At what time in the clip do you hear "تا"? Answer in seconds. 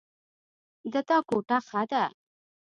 1.07-1.17